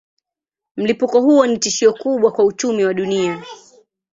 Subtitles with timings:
[0.77, 3.43] Mlipuko huo ni tishio kubwa kwa uchumi wa dunia.